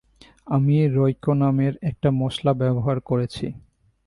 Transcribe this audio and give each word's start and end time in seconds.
আমি 0.47 0.75
রয়কো 0.95 1.31
নামের 1.41 1.73
একটা 1.89 2.09
মশলা 2.19 2.51
ব্যবহার 2.61 2.97
করেছি। 3.09 3.45